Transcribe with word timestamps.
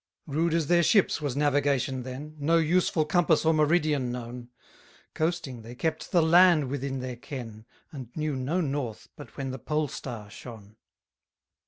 159 0.25 0.43
Rude 0.43 0.57
as 0.57 0.65
their 0.65 0.81
ships 0.81 1.21
was 1.21 1.35
navigation 1.37 2.01
then; 2.01 2.35
No 2.39 2.57
useful 2.57 3.05
compass 3.05 3.45
or 3.45 3.53
meridian 3.53 4.11
known; 4.11 4.49
Coasting, 5.13 5.61
they 5.61 5.75
kept 5.75 6.11
the 6.11 6.23
land 6.23 6.69
within 6.69 7.01
their 7.01 7.15
ken, 7.17 7.67
And 7.91 8.09
knew 8.15 8.35
no 8.35 8.61
North 8.61 9.09
but 9.15 9.37
when 9.37 9.51
the 9.51 9.59
Pole 9.59 9.89
star 9.89 10.27
shone. 10.31 10.75